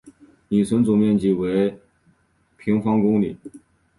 [0.47, 1.79] 米村的总面积为
[2.57, 3.37] 平方公里。